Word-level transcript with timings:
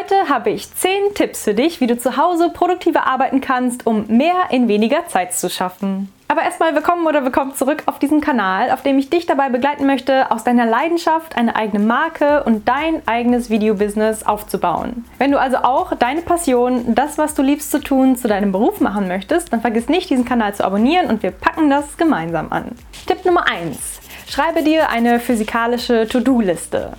Heute 0.00 0.30
habe 0.30 0.48
ich 0.48 0.74
10 0.74 1.14
Tipps 1.14 1.44
für 1.44 1.52
dich, 1.52 1.82
wie 1.82 1.86
du 1.86 1.98
zu 1.98 2.16
Hause 2.16 2.48
produktiver 2.48 3.06
arbeiten 3.06 3.42
kannst, 3.42 3.86
um 3.86 4.06
mehr 4.06 4.46
in 4.48 4.66
weniger 4.66 5.06
Zeit 5.08 5.34
zu 5.34 5.50
schaffen. 5.50 6.10
Aber 6.26 6.42
erstmal 6.42 6.74
willkommen 6.74 7.06
oder 7.06 7.22
willkommen 7.22 7.54
zurück 7.54 7.82
auf 7.84 7.98
diesem 7.98 8.22
Kanal, 8.22 8.70
auf 8.70 8.82
dem 8.82 8.98
ich 8.98 9.10
dich 9.10 9.26
dabei 9.26 9.50
begleiten 9.50 9.84
möchte, 9.84 10.30
aus 10.30 10.42
deiner 10.42 10.64
Leidenschaft 10.64 11.36
eine 11.36 11.54
eigene 11.54 11.84
Marke 11.84 12.44
und 12.44 12.66
dein 12.66 13.06
eigenes 13.06 13.50
Videobusiness 13.50 14.22
aufzubauen. 14.22 15.04
Wenn 15.18 15.32
du 15.32 15.40
also 15.40 15.58
auch 15.58 15.94
deine 15.94 16.22
Passion, 16.22 16.94
das, 16.94 17.18
was 17.18 17.34
du 17.34 17.42
liebst 17.42 17.70
zu 17.70 17.80
tun, 17.80 18.16
zu 18.16 18.26
deinem 18.26 18.52
Beruf 18.52 18.80
machen 18.80 19.06
möchtest, 19.06 19.52
dann 19.52 19.60
vergiss 19.60 19.88
nicht, 19.88 20.08
diesen 20.08 20.24
Kanal 20.24 20.54
zu 20.54 20.64
abonnieren 20.64 21.08
und 21.08 21.22
wir 21.22 21.30
packen 21.30 21.68
das 21.68 21.98
gemeinsam 21.98 22.50
an. 22.52 22.72
Tipp 23.06 23.26
Nummer 23.26 23.46
1. 23.46 24.00
Schreibe 24.26 24.62
dir 24.62 24.88
eine 24.88 25.20
physikalische 25.20 26.08
To-Do-Liste. 26.08 26.94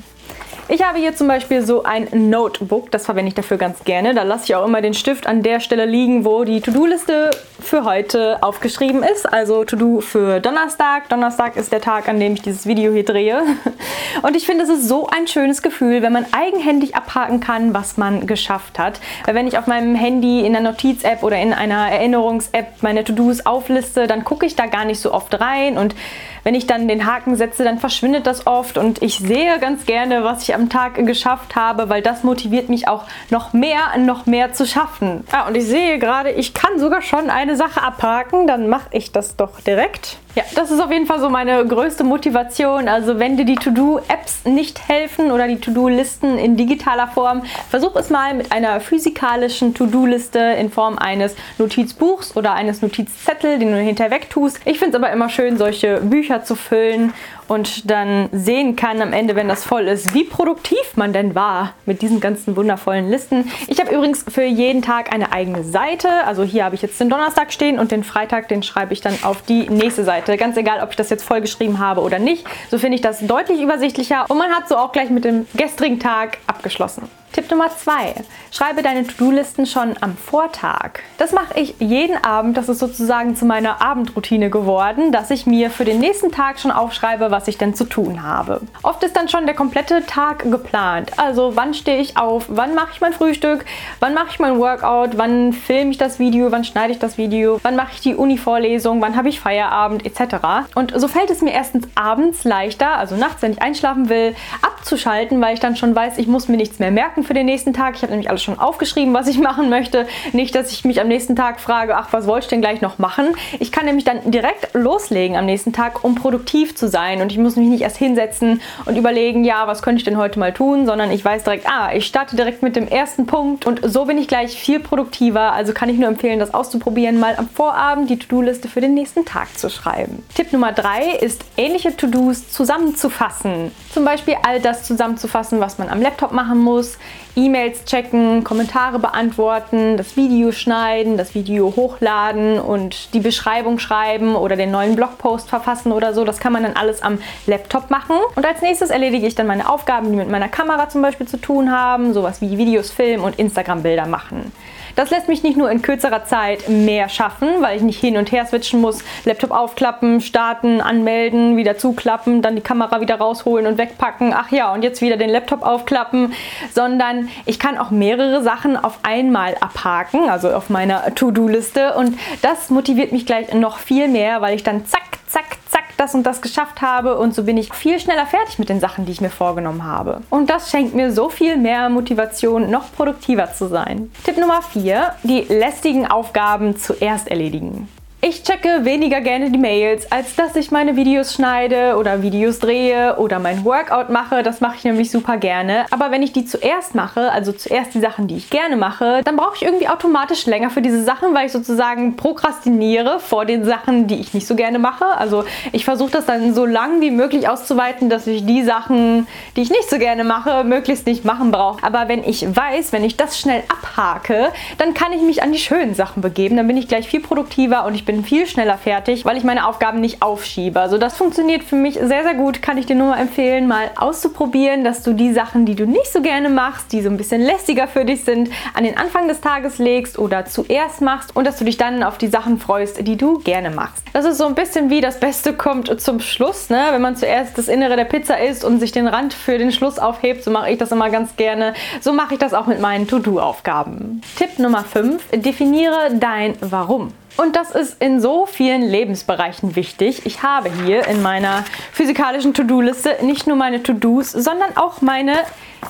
Ich 0.74 0.82
habe 0.82 1.00
hier 1.00 1.14
zum 1.14 1.28
Beispiel 1.28 1.64
so 1.64 1.84
ein 1.84 2.08
Notebook, 2.30 2.92
das 2.92 3.04
verwende 3.04 3.28
ich 3.28 3.36
dafür 3.36 3.58
ganz 3.58 3.84
gerne. 3.84 4.14
Da 4.14 4.24
lasse 4.24 4.46
ich 4.46 4.56
auch 4.56 4.66
immer 4.66 4.82
den 4.82 4.94
Stift 4.94 5.28
an 5.28 5.44
der 5.44 5.60
Stelle 5.60 5.86
liegen, 5.86 6.24
wo 6.24 6.46
die 6.46 6.62
To-Do-Liste 6.62 7.32
für 7.60 7.84
heute 7.84 8.42
aufgeschrieben 8.42 9.04
ist. 9.04 9.26
Also 9.26 9.66
To-Do 9.66 10.00
für 10.00 10.40
Donnerstag. 10.40 11.10
Donnerstag 11.10 11.58
ist 11.58 11.74
der 11.74 11.82
Tag, 11.82 12.08
an 12.08 12.22
dem 12.22 12.36
ich 12.36 12.42
dieses 12.42 12.68
Video 12.68 12.94
hier 12.94 13.04
drehe. 13.04 13.44
Und 14.22 14.38
ich 14.38 14.46
finde, 14.46 14.64
es 14.64 14.70
ist 14.70 14.88
so 14.88 15.08
ein 15.08 15.28
schönes 15.28 15.62
Gefühl, 15.62 16.02
wenn 16.04 16.14
man 16.14 16.26
eigenhändig 16.32 16.96
abhaken 16.96 17.42
kann, 17.42 17.74
was 17.74 17.98
man 17.98 18.26
geschafft 18.26 18.80
hat. 18.80 19.02
Weil 19.26 19.36
wenn 19.36 19.48
ich 19.48 19.58
auf 19.58 19.68
meinem 19.68 19.94
Handy 19.94 20.40
in 20.40 20.56
einer 20.56 20.72
Notiz-App 20.72 21.22
oder 21.22 21.38
in 21.38 21.52
einer 21.52 21.92
Erinnerungs-App 21.92 22.82
meine 22.82 23.04
To-Dos 23.04 23.46
aufliste, 23.46 24.08
dann 24.08 24.24
gucke 24.24 24.46
ich 24.46 24.56
da 24.56 24.68
gar 24.68 24.86
nicht 24.86 25.02
so 25.02 25.14
oft 25.14 25.38
rein 25.38 25.78
und 25.78 25.96
wenn 26.44 26.56
ich 26.56 26.68
dann 26.68 26.88
den 26.88 27.06
Haken 27.06 27.36
setze, 27.36 27.64
dann 27.64 27.80
verschwindet 27.80 28.28
das 28.28 28.48
oft 28.48 28.78
und 28.78 29.02
ich 29.02 29.20
sehe 29.20 29.60
ganz 29.60 29.86
gerne, 29.86 30.24
was 30.24 30.44
ich 30.44 30.56
am 30.56 30.70
Tag 30.70 30.96
geschafft 31.06 31.56
habe, 31.56 31.90
weil 31.90 32.02
das 32.02 32.24
motiviert 32.24 32.70
mich 32.70 32.88
auch 32.88 33.04
noch 33.30 33.54
mehr, 33.54 33.98
noch 33.98 34.26
mehr 34.26 34.54
zu 34.54 34.66
schaffen. 34.66 35.24
Ja, 35.32 35.48
und 35.48 35.56
ich 35.56 35.66
sehe 35.66 36.00
gerade, 36.00 36.32
ich 36.32 36.54
kann 36.54 36.80
sogar 36.80 37.02
schon 37.02 37.30
eine 37.30 37.56
Sache 37.56 37.82
abhaken, 37.82 38.48
dann 38.48 38.68
mache 38.68 38.88
ich 38.92 39.12
das 39.12 39.36
doch 39.36 39.60
direkt. 39.62 40.18
Ja, 40.34 40.44
das 40.56 40.72
ist 40.72 40.80
auf 40.80 40.90
jeden 40.92 41.08
Fall 41.08 41.20
so 41.20 41.30
meine 41.30 41.66
größte 41.66 42.06
Motivation. 42.06 42.88
Also 42.88 43.20
wenn 43.20 43.36
dir 43.36 43.44
die 43.44 43.56
To-Do-Apps 43.56 44.46
nicht 44.46 44.88
helfen 44.88 45.30
oder 45.30 45.46
die 45.46 45.60
To-Do-Listen 45.60 46.38
in 46.38 46.56
digitaler 46.56 47.08
Form, 47.08 47.44
versuch 47.70 47.98
es 47.98 48.10
mal 48.10 48.34
mit 48.34 48.54
einer 48.54 48.80
physikalischen 48.80 49.74
To-Do-Liste 49.74 50.40
in 50.40 50.72
Form 50.72 50.98
eines 50.98 51.36
Notizbuchs 51.58 52.38
oder 52.38 52.54
eines 52.54 52.82
Notizzettel, 52.82 53.60
den 53.60 53.74
du 53.74 53.78
hinterher 53.78 54.12
wegtust. 54.12 54.62
Ich 54.64 54.80
finde 54.80 54.98
es 54.98 55.04
aber 55.04 55.12
immer 55.12 55.28
schön, 55.28 55.58
solche 55.58 56.00
Bücher 56.00 56.31
zu 56.40 56.56
füllen 56.56 57.14
und 57.48 57.92
dann 57.92 58.30
sehen 58.32 58.78
kann 58.78 59.02
am 59.02 59.12
Ende, 59.12 59.36
wenn 59.36 59.50
das 59.50 59.66
voll 59.66 59.88
ist, 59.88 60.14
wie 60.14 60.24
produktiv 60.24 60.96
man 60.96 61.12
denn 61.12 61.36
war 61.36 61.74
mit 61.86 62.02
diesen 62.02 62.22
ganzen 62.22 62.56
wundervollen 62.56 63.10
Listen. 63.10 63.52
Ich 63.68 63.80
habe 63.82 63.94
übrigens 63.94 64.24
für 64.28 64.44
jeden 64.44 64.82
Tag 64.82 65.14
eine 65.14 65.34
eigene 65.34 65.64
Seite. 65.64 66.08
Also 66.26 66.44
hier 66.44 66.64
habe 66.64 66.76
ich 66.76 66.82
jetzt 66.82 67.00
den 67.00 67.10
Donnerstag 67.10 67.52
stehen 67.52 67.78
und 67.78 67.92
den 67.92 68.06
Freitag, 68.06 68.48
den 68.48 68.64
schreibe 68.64 68.94
ich 68.94 69.02
dann 69.02 69.16
auf 69.24 69.42
die 69.42 69.70
nächste 69.70 70.06
Seite. 70.06 70.38
Ganz 70.38 70.56
egal, 70.56 70.82
ob 70.82 70.92
ich 70.92 70.96
das 70.96 71.10
jetzt 71.10 71.24
voll 71.24 71.42
geschrieben 71.42 71.80
habe 71.80 72.02
oder 72.02 72.20
nicht. 72.20 72.46
So 72.70 72.78
finde 72.78 72.96
ich 72.96 73.02
das 73.02 73.20
deutlich 73.20 73.62
übersichtlicher 73.62 74.26
und 74.30 74.38
man 74.38 74.52
hat 74.52 74.70
so 74.70 74.78
auch 74.78 74.94
gleich 74.94 75.10
mit 75.10 75.26
dem 75.26 75.46
gestrigen 75.56 76.00
Tag 76.00 76.38
abgeschlossen. 76.48 77.21
Tipp 77.34 77.50
Nummer 77.50 77.70
zwei: 77.70 78.14
Schreibe 78.52 78.84
deine 78.84 79.08
To-Do-Listen 79.08 79.66
schon 79.66 79.96
am 80.02 80.18
Vortag. 80.18 81.00
Das 81.18 81.32
mache 81.32 81.58
ich 81.58 81.76
jeden 81.80 82.22
Abend. 82.22 82.58
Das 82.58 82.68
ist 82.68 82.80
sozusagen 82.80 83.38
zu 83.38 83.46
meiner 83.46 83.82
Abendroutine 83.82 84.50
geworden, 84.50 85.14
dass 85.14 85.32
ich 85.32 85.46
mir 85.46 85.70
für 85.70 85.86
den 85.86 86.00
nächsten 86.00 86.34
Tag 86.34 86.60
schon 86.60 86.72
aufschreibe, 86.72 87.32
was 87.32 87.48
ich 87.48 87.58
denn 87.58 87.74
zu 87.74 87.86
tun 87.86 88.22
habe. 88.22 88.60
Oft 88.84 89.02
ist 89.04 89.16
dann 89.16 89.30
schon 89.30 89.46
der 89.46 89.56
komplette 89.56 90.06
Tag 90.06 90.52
geplant. 90.52 91.18
Also 91.18 91.56
wann 91.56 91.74
stehe 91.74 92.02
ich 92.02 92.18
auf, 92.18 92.46
wann 92.50 92.76
mache 92.76 92.90
ich 92.94 93.00
mein 93.00 93.14
Frühstück, 93.14 93.64
wann 94.02 94.14
mache 94.14 94.28
ich 94.32 94.40
mein 94.40 94.60
Workout, 94.60 95.18
wann 95.18 95.54
filme 95.54 95.92
ich 95.92 95.98
das 95.98 96.20
Video, 96.20 96.52
wann 96.52 96.66
schneide 96.66 96.92
ich 96.92 97.00
das 97.00 97.18
Video, 97.18 97.62
wann 97.64 97.78
mache 97.78 97.92
ich 97.94 98.02
die 98.02 98.16
Uni-Vorlesung, 98.16 99.02
wann 99.02 99.16
habe 99.16 99.30
ich 99.30 99.40
Feierabend 99.40 100.06
etc. 100.06 100.36
Und 100.76 100.92
so 101.00 101.08
fällt 101.08 101.30
es 101.30 101.42
mir 101.42 101.54
erstens 101.54 101.88
abends 101.96 102.44
leichter, 102.44 102.98
also 102.98 103.16
nachts, 103.16 103.42
wenn 103.42 103.54
ich 103.54 103.62
einschlafen 103.62 104.10
will, 104.10 104.36
abzuschalten, 104.62 105.40
weil 105.40 105.54
ich 105.54 105.62
dann 105.62 105.78
schon 105.78 105.96
weiß, 105.96 106.18
ich 106.18 106.28
muss 106.28 106.50
mir 106.50 106.58
nichts 106.58 106.80
mehr 106.80 106.92
merken 106.92 107.21
Gedanken 107.22 107.24
für 107.24 107.34
den 107.34 107.46
nächsten 107.46 107.74
Tag. 107.74 107.96
Ich 107.96 108.02
habe 108.02 108.12
nämlich 108.12 108.30
alles 108.30 108.44
schon 108.44 108.60
aufgeschrieben, 108.60 109.14
was 109.14 109.28
ich 109.28 109.38
machen 109.38 109.70
möchte. 109.70 110.08
Nicht, 110.34 110.56
dass 110.56 110.72
ich 110.72 110.84
mich 110.86 111.00
am 111.02 111.08
nächsten 111.08 111.36
Tag 111.36 111.60
frage, 111.60 111.96
ach, 111.96 112.10
was 112.12 112.28
wollte 112.28 112.46
ich 112.46 112.50
denn 112.50 112.62
gleich 112.62 112.82
noch 112.82 112.98
machen? 112.98 113.36
Ich 113.60 113.72
kann 113.72 113.86
nämlich 113.86 114.06
dann 114.06 114.32
direkt 114.32 114.74
loslegen 114.74 115.38
am 115.38 115.46
nächsten 115.46 115.74
Tag, 115.74 116.04
um 116.04 116.16
produktiv 116.16 116.76
zu 116.76 116.88
sein. 116.88 117.22
Und 117.22 117.32
ich 117.32 117.38
muss 117.38 117.56
mich 117.56 117.68
nicht 117.68 117.82
erst 117.82 117.98
hinsetzen 117.98 118.62
und 118.86 118.98
überlegen, 118.98 119.44
ja, 119.44 119.68
was 119.68 119.82
könnte 119.82 120.00
ich 120.00 120.04
denn 120.04 120.18
heute 120.18 120.40
mal 120.40 120.54
tun, 120.54 120.86
sondern 120.86 121.12
ich 121.12 121.24
weiß 121.24 121.44
direkt, 121.44 121.68
ah, 121.68 121.92
ich 121.94 122.06
starte 122.06 122.36
direkt 122.36 122.64
mit 122.64 122.76
dem 122.76 122.88
ersten 122.88 123.26
Punkt 123.26 123.66
und 123.66 123.82
so 123.84 124.06
bin 124.06 124.18
ich 124.18 124.28
gleich 124.28 124.58
viel 124.58 124.80
produktiver. 124.80 125.54
Also 125.54 125.74
kann 125.74 125.90
ich 125.90 125.98
nur 125.98 126.08
empfehlen, 126.08 126.40
das 126.40 126.54
auszuprobieren, 126.54 127.20
mal 127.20 127.36
am 127.38 127.50
Vorabend 127.50 128.10
die 128.10 128.18
To-Do-Liste 128.18 128.68
für 128.68 128.82
den 128.82 128.94
nächsten 128.94 129.26
Tag 129.26 129.58
zu 129.58 129.70
schreiben. 129.70 130.24
Tipp 130.36 130.52
Nummer 130.54 130.72
drei 130.72 131.12
ist, 131.22 131.44
ähnliche 131.58 131.96
To-Dos 131.96 132.50
zusammenzufassen. 132.50 133.72
Zum 133.94 134.06
Beispiel 134.06 134.36
all 134.44 134.60
das 134.60 134.84
zusammenzufassen, 134.84 135.60
was 135.60 135.78
man 135.78 135.90
am 135.90 136.02
Laptop 136.02 136.32
machen 136.32 136.60
muss, 136.60 136.98
E-Mails 137.36 137.86
checken, 137.86 138.44
Kommentare 138.44 139.00
beantworten, 139.00 139.96
das 139.96 140.18
Video 140.18 140.52
schneiden, 140.52 141.16
das 141.16 141.34
Video 141.34 141.74
hochladen 141.76 142.60
und 142.60 143.14
die 143.14 143.22
Beschreibung 143.22 143.80
schreiben 143.80 144.36
oder 144.36 144.58
den 144.58 144.72
neuen 144.72 144.96
Blogpost 144.96 145.50
verfassen 145.50 145.94
oder 145.94 146.14
so. 146.14 146.26
Das 146.26 146.40
kann 146.40 146.52
man 146.52 146.64
dann 146.64 146.76
alles 146.76 147.02
am 147.02 147.20
Laptop 147.48 147.90
machen. 147.90 148.18
Und 148.36 148.46
als 148.46 148.62
nächstes 148.62 148.90
erledige 148.90 149.28
ich 149.28 149.36
dann 149.36 149.48
meine 149.48 149.70
Aufgaben, 149.70 150.12
die 150.12 150.18
mit 150.18 150.30
meiner 150.30 150.50
Kamera 150.50 150.90
zum 150.90 151.02
Beispiel 151.02 151.28
zu 151.28 151.38
tun 151.38 151.72
haben, 151.72 152.14
sowas 152.14 152.42
wie 152.42 152.58
Videos 152.58 152.92
filmen 152.92 153.24
und 153.24 153.40
Instagram-Bilder 153.40 154.08
machen. 154.08 154.52
Das 154.96 155.10
lässt 155.10 155.28
mich 155.28 155.44
nicht 155.44 155.58
nur 155.58 155.70
in 155.72 155.82
kürzerer 155.82 156.26
Zeit 156.26 156.70
mehr 156.70 157.10
schaffen, 157.10 157.48
weil 157.62 157.78
ich 157.78 157.84
nicht 157.84 158.00
hin 158.00 158.18
und 158.18 158.32
her 158.32 158.46
switchen 158.46 158.82
muss, 158.82 159.04
Laptop 159.26 159.52
aufklappen, 159.52 160.22
starten, 160.22 160.82
anmelden, 160.82 161.58
wieder 161.58 161.78
zuklappen, 161.78 162.42
dann 162.42 162.56
die 162.56 162.62
Kamera 162.62 163.02
wieder 163.02 163.16
rausholen 163.16 163.68
und 163.68 163.78
wegpacken, 163.78 164.34
ach 164.34 164.52
ja, 164.52 164.74
und 164.74 164.84
jetzt 164.84 165.02
wieder 165.02 165.18
den 165.18 165.30
Laptop 165.30 165.64
aufklappen, 165.64 166.34
sondern 166.74 167.30
ich 167.46 167.60
kann 167.60 167.78
auch 167.78 167.92
mehrere 167.92 168.42
Sachen 168.44 168.78
auf 168.78 169.00
einmal 169.04 169.56
abhaken, 169.60 170.30
also 170.30 170.52
auf 170.52 170.70
meiner 170.70 171.14
To-Do-Liste. 171.16 171.96
Und 171.96 172.18
das 172.42 172.70
motiviert 172.70 173.12
mich 173.12 173.26
gleich 173.26 173.54
noch 173.54 173.78
viel 173.78 174.08
mehr, 174.08 174.42
weil 174.42 174.56
ich 174.56 174.64
dann 174.64 174.86
zack, 174.86 175.20
zack, 175.28 175.58
das 176.02 176.16
und 176.16 176.24
das 176.24 176.42
geschafft 176.42 176.82
habe 176.82 177.18
und 177.18 177.36
so 177.36 177.44
bin 177.44 177.58
ich 177.58 177.74
viel 177.74 178.00
schneller 178.00 178.26
fertig 178.26 178.58
mit 178.58 178.70
den 178.70 178.80
Sachen, 178.80 179.06
die 179.06 179.12
ich 179.12 179.22
mir 179.22 179.30
vorgenommen 179.30 179.86
habe. 179.86 180.22
Und 180.32 180.50
das 180.50 180.72
schenkt 180.72 180.96
mir 180.96 181.12
so 181.12 181.30
viel 181.30 181.58
mehr 181.58 181.90
Motivation, 181.90 182.72
noch 182.72 182.92
produktiver 182.92 183.54
zu 183.54 183.68
sein. 183.68 184.12
Tipp 184.24 184.38
Nummer 184.38 184.62
4, 184.64 185.14
die 185.24 185.42
lästigen 185.42 186.08
Aufgaben 186.08 186.76
zuerst 186.76 187.28
erledigen. 187.28 187.88
Ich 188.24 188.44
checke 188.44 188.86
weniger 188.86 189.20
gerne 189.20 189.50
die 189.50 189.58
Mails, 189.58 190.12
als 190.12 190.36
dass 190.36 190.56
ich 190.56 190.70
meine 190.70 190.96
Videos 190.96 191.34
schneide 191.34 191.96
oder 191.98 192.22
Videos 192.22 192.60
drehe 192.60 193.16
oder 193.18 193.40
mein 193.40 193.66
Workout 193.66 194.12
mache. 194.12 194.44
Das 194.44 194.62
mache 194.62 194.76
ich 194.76 194.84
nämlich 194.84 195.10
super 195.10 195.38
gerne. 195.38 195.86
Aber 195.90 196.12
wenn 196.12 196.22
ich 196.22 196.32
die 196.32 196.46
zuerst 196.46 196.94
mache, 196.94 197.32
also 197.32 197.52
zuerst 197.52 197.96
die 197.96 198.00
Sachen, 198.00 198.28
die 198.28 198.36
ich 198.38 198.52
gerne 198.52 198.76
mache, 198.76 199.22
dann 199.24 199.38
brauche 199.38 199.56
ich 199.56 199.64
irgendwie 199.64 199.88
automatisch 199.88 200.46
länger 200.46 200.70
für 200.70 200.84
diese 200.84 201.04
Sachen, 201.04 201.34
weil 201.34 201.48
ich 201.48 201.52
sozusagen 201.52 202.16
prokrastiniere 202.16 203.20
vor 203.20 203.46
den 203.46 203.66
Sachen, 203.66 204.06
die 204.06 204.20
ich 204.20 204.36
nicht 204.36 204.46
so 204.46 204.54
gerne 204.54 204.78
mache. 204.78 205.06
Also 205.18 205.44
ich 205.72 205.84
versuche 205.84 206.12
das 206.12 206.28
dann 206.28 206.54
so 206.54 206.68
lang 206.68 207.02
wie 207.02 207.10
möglich 207.10 207.50
auszuweiten, 207.50 208.12
dass 208.12 208.28
ich 208.28 208.46
die 208.46 208.62
Sachen, 208.62 209.26
die 209.56 209.64
ich 209.64 209.72
nicht 209.72 209.90
so 209.90 209.98
gerne 209.98 210.24
mache, 210.24 210.64
möglichst 210.64 211.08
nicht 211.08 211.26
machen 211.26 211.50
brauche. 211.50 211.84
Aber 211.84 212.08
wenn 212.08 212.24
ich 212.24 212.46
weiß, 212.56 212.94
wenn 212.94 213.04
ich 213.04 213.18
das 213.18 213.40
schnell 213.40 213.64
abhake, 213.68 214.50
dann 214.78 214.94
kann 214.94 215.12
ich 215.12 215.24
mich 215.24 215.42
an 215.42 215.52
die 215.52 215.58
schönen 215.58 215.96
Sachen 215.96 216.22
begeben. 216.22 216.56
Dann 216.56 216.68
bin 216.68 216.78
ich 216.78 216.88
gleich 216.88 217.08
viel 217.08 217.22
produktiver 217.22 217.84
und 217.86 217.96
ich 217.96 218.06
bin 218.06 218.11
bin 218.12 218.26
viel 218.26 218.46
schneller 218.46 218.78
fertig, 218.78 219.24
weil 219.24 219.38
ich 219.38 219.46
meine 219.46 219.66
Aufgaben 219.66 220.02
nicht 220.02 220.22
aufschiebe. 220.22 220.78
Also 220.82 220.98
das 220.98 221.16
funktioniert 221.16 221.64
für 221.64 221.78
mich 221.78 221.94
sehr, 221.94 222.24
sehr 222.24 222.34
gut. 222.34 222.62
Kann 222.62 222.78
ich 222.78 222.86
dir 222.86 222.96
nur 222.96 223.12
mal 223.12 223.22
empfehlen, 223.22 223.70
mal 223.70 223.90
auszuprobieren, 223.96 224.84
dass 224.84 225.02
du 225.02 225.14
die 225.14 225.32
Sachen, 225.32 225.66
die 225.66 225.76
du 225.76 225.86
nicht 225.86 226.12
so 226.12 226.22
gerne 226.22 226.50
machst, 226.50 226.92
die 226.92 227.02
so 227.02 227.10
ein 227.10 227.16
bisschen 227.16 227.40
lästiger 227.40 227.88
für 227.88 228.04
dich 228.04 228.26
sind, 228.26 228.50
an 228.74 228.84
den 228.84 228.98
Anfang 228.98 229.30
des 229.30 229.40
Tages 229.40 229.78
legst 229.78 230.20
oder 230.20 230.44
zuerst 230.44 231.00
machst 231.00 231.34
und 231.38 231.48
dass 231.48 231.56
du 231.56 231.64
dich 231.64 231.78
dann 231.78 232.04
auf 232.04 232.18
die 232.18 232.28
Sachen 232.28 232.60
freust, 232.60 233.08
die 233.08 233.16
du 233.16 233.40
gerne 233.40 233.70
machst. 233.70 234.04
Das 234.12 234.26
ist 234.26 234.38
so 234.38 234.46
ein 234.46 234.56
bisschen 234.56 234.90
wie 234.90 235.00
das 235.00 235.18
Beste 235.22 235.54
kommt 235.54 236.02
zum 236.02 236.20
Schluss, 236.20 236.70
ne? 236.70 236.88
wenn 236.92 237.02
man 237.02 237.16
zuerst 237.16 237.58
das 237.58 237.70
Innere 237.70 237.96
der 237.96 238.04
Pizza 238.04 238.42
isst 238.42 238.66
und 238.66 238.82
sich 238.82 238.92
den 238.92 239.08
Rand 239.08 239.34
für 239.34 239.58
den 239.58 239.72
Schluss 239.72 240.00
aufhebt. 240.00 240.44
So 240.44 240.52
mache 240.52 240.72
ich 240.72 240.78
das 240.78 240.92
immer 240.92 241.10
ganz 241.10 241.38
gerne. 241.38 241.76
So 242.02 242.12
mache 242.12 242.34
ich 242.34 242.40
das 242.42 242.54
auch 242.54 242.68
mit 242.68 242.82
meinen 242.82 243.08
To-Do-Aufgaben. 243.08 244.22
Tipp 244.38 244.60
Nummer 244.60 244.84
5. 244.84 245.30
Definiere 245.32 246.10
dein 246.20 246.56
Warum. 246.60 247.14
Und 247.42 247.56
das 247.56 247.72
ist 247.72 248.00
in 248.00 248.22
so 248.22 248.46
vielen 248.46 248.84
Lebensbereichen 248.84 249.76
wichtig. 249.76 250.28
Ich 250.28 250.44
habe 250.44 250.70
hier 250.86 251.08
in 251.08 251.24
meiner 251.24 251.66
physikalischen 251.92 252.54
To-Do-Liste 252.54 253.18
nicht 253.24 253.48
nur 253.48 253.58
meine 253.58 253.82
To-Dos, 253.82 254.32
sondern 254.32 254.78
auch 254.78 255.02
meine 255.02 255.34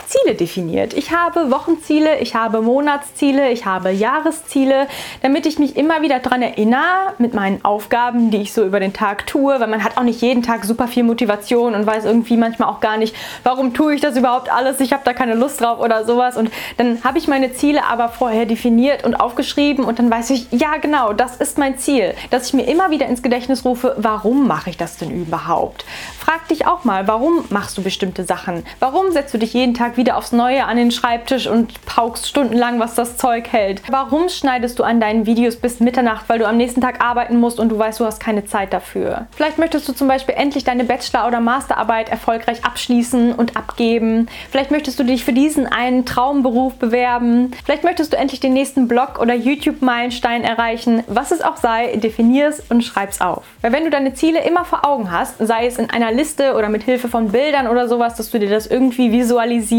Ziele 0.05 0.35
definiert. 0.35 0.93
Ich 0.93 1.11
habe 1.11 1.51
Wochenziele, 1.51 2.19
ich 2.19 2.35
habe 2.35 2.61
Monatsziele, 2.61 3.51
ich 3.51 3.65
habe 3.65 3.91
Jahresziele, 3.91 4.87
damit 5.21 5.45
ich 5.45 5.59
mich 5.59 5.75
immer 5.75 6.01
wieder 6.01 6.19
daran 6.19 6.41
erinnere 6.41 7.13
mit 7.17 7.33
meinen 7.33 7.63
Aufgaben, 7.63 8.31
die 8.31 8.41
ich 8.41 8.53
so 8.53 8.63
über 8.63 8.79
den 8.79 8.93
Tag 8.93 9.27
tue, 9.27 9.59
weil 9.59 9.67
man 9.67 9.83
hat 9.83 9.97
auch 9.97 10.03
nicht 10.03 10.21
jeden 10.21 10.43
Tag 10.43 10.65
super 10.65 10.87
viel 10.87 11.03
Motivation 11.03 11.75
und 11.75 11.85
weiß 11.85 12.05
irgendwie 12.05 12.37
manchmal 12.37 12.69
auch 12.69 12.79
gar 12.79 12.97
nicht, 12.97 13.15
warum 13.43 13.73
tue 13.73 13.95
ich 13.95 14.01
das 14.01 14.17
überhaupt 14.17 14.51
alles, 14.51 14.79
ich 14.79 14.93
habe 14.93 15.03
da 15.03 15.13
keine 15.13 15.35
Lust 15.35 15.61
drauf 15.61 15.79
oder 15.79 16.05
sowas 16.05 16.37
und 16.37 16.51
dann 16.77 17.03
habe 17.03 17.17
ich 17.17 17.27
meine 17.27 17.53
Ziele 17.53 17.85
aber 17.85 18.09
vorher 18.09 18.45
definiert 18.45 19.03
und 19.03 19.15
aufgeschrieben 19.15 19.85
und 19.85 19.99
dann 19.99 20.09
weiß 20.09 20.29
ich, 20.31 20.47
ja 20.51 20.77
genau, 20.77 21.13
das 21.13 21.35
ist 21.35 21.57
mein 21.57 21.77
Ziel, 21.77 22.13
dass 22.29 22.47
ich 22.47 22.53
mir 22.53 22.63
immer 22.63 22.91
wieder 22.91 23.07
ins 23.07 23.23
Gedächtnis 23.23 23.65
rufe, 23.65 23.95
warum 23.97 24.47
mache 24.47 24.69
ich 24.69 24.77
das 24.77 24.97
denn 24.97 25.11
überhaupt? 25.11 25.85
Frag 26.17 26.47
dich 26.47 26.65
auch 26.65 26.83
mal, 26.83 27.07
warum 27.07 27.45
machst 27.49 27.77
du 27.77 27.83
bestimmte 27.83 28.23
Sachen? 28.23 28.63
Warum 28.79 29.11
setzt 29.11 29.33
du 29.33 29.37
dich 29.37 29.53
jeden 29.53 29.73
Tag 29.73 29.80
wieder 29.97 30.17
aufs 30.17 30.31
Neue 30.31 30.65
an 30.65 30.77
den 30.77 30.91
Schreibtisch 30.91 31.47
und 31.47 31.85
paukst 31.85 32.27
stundenlang, 32.27 32.79
was 32.79 32.95
das 32.95 33.17
Zeug 33.17 33.47
hält? 33.51 33.81
Warum 33.89 34.29
schneidest 34.29 34.79
du 34.79 34.83
an 34.83 34.99
deinen 34.99 35.25
Videos 35.25 35.55
bis 35.55 35.79
Mitternacht, 35.79 36.29
weil 36.29 36.39
du 36.39 36.47
am 36.47 36.57
nächsten 36.57 36.81
Tag 36.81 37.03
arbeiten 37.03 37.39
musst 37.39 37.59
und 37.59 37.69
du 37.69 37.77
weißt, 37.77 37.99
du 37.99 38.05
hast 38.05 38.19
keine 38.19 38.45
Zeit 38.45 38.73
dafür? 38.73 39.27
Vielleicht 39.35 39.57
möchtest 39.57 39.87
du 39.89 39.93
zum 39.93 40.07
Beispiel 40.07 40.35
endlich 40.37 40.63
deine 40.63 40.83
Bachelor- 40.83 41.27
oder 41.27 41.39
Masterarbeit 41.39 42.09
erfolgreich 42.09 42.63
abschließen 42.63 43.33
und 43.33 43.57
abgeben. 43.57 44.27
Vielleicht 44.51 44.71
möchtest 44.71 44.99
du 44.99 45.03
dich 45.03 45.25
für 45.25 45.33
diesen 45.33 45.65
einen 45.65 46.05
Traumberuf 46.05 46.75
bewerben. 46.75 47.51
Vielleicht 47.65 47.83
möchtest 47.83 48.13
du 48.13 48.17
endlich 48.17 48.39
den 48.39 48.53
nächsten 48.53 48.87
Blog 48.87 49.19
oder 49.19 49.33
YouTube-Meilenstein 49.33 50.43
erreichen. 50.43 51.03
Was 51.07 51.31
es 51.31 51.41
auch 51.41 51.57
sei, 51.57 51.95
definier 51.97 52.47
es 52.49 52.59
und 52.69 52.83
schreib 52.83 53.09
es 53.09 53.21
auf. 53.21 53.43
Weil 53.61 53.71
wenn 53.71 53.83
du 53.83 53.89
deine 53.89 54.13
Ziele 54.13 54.43
immer 54.43 54.63
vor 54.63 54.85
Augen 54.85 55.11
hast, 55.11 55.35
sei 55.39 55.65
es 55.65 55.77
in 55.77 55.89
einer 55.89 56.11
Liste 56.11 56.55
oder 56.55 56.69
mit 56.69 56.83
Hilfe 56.83 57.07
von 57.07 57.31
Bildern 57.31 57.67
oder 57.67 57.87
sowas, 57.87 58.15
dass 58.15 58.31
du 58.31 58.39
dir 58.39 58.49
das 58.49 58.67
irgendwie 58.67 59.11
visualisierst, 59.11 59.70